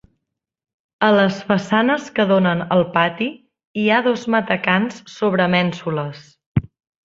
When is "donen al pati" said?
2.33-3.29